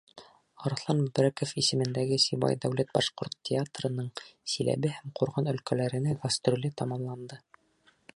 Арыҫлан 0.67 1.01
Мөбәрәков 1.01 1.51
исемендәге 1.61 2.17
Сибай 2.23 2.57
дәүләт 2.63 2.89
башҡорт 2.95 3.37
театрының 3.49 4.07
Силәбе 4.55 4.95
һәм 4.95 5.13
Ҡурған 5.21 5.51
өлкәләренә 5.53 6.17
гастроле 6.25 6.73
тамамланды. 6.83 7.43